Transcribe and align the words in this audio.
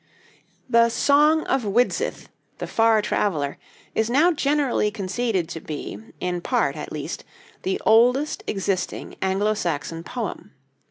The 0.67 0.89
'Song 0.89 1.43
of 1.43 1.61
Widsith, 1.61 2.27
the 2.57 2.65
Far 2.65 3.03
Traveler,' 3.03 3.59
is 3.93 4.09
now 4.09 4.31
generally 4.31 4.89
conceded 4.89 5.47
to 5.49 5.59
be, 5.61 5.99
in 6.19 6.41
part 6.41 6.75
at 6.75 6.91
least, 6.91 7.23
the 7.61 7.79
oldest 7.85 8.43
existing 8.47 9.15
Anglo 9.21 9.53
Saxon 9.53 10.03
poem. 10.03 10.53